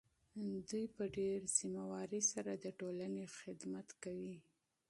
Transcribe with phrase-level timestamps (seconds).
[0.69, 4.37] دوی په ډیر مسؤلیت سره د ټولنې خدمت کوي.